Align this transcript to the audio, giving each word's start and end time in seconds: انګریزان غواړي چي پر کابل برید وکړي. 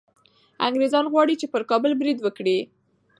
انګریزان 0.67 1.05
غواړي 1.13 1.35
چي 1.41 1.45
پر 1.53 1.61
کابل 1.69 1.91
برید 2.01 2.17
وکړي. 2.21 2.57